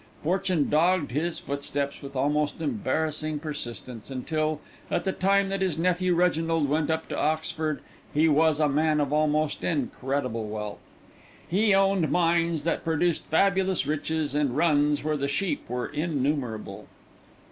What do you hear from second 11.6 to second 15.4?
owned mines that produced fabulous riches, and runs where the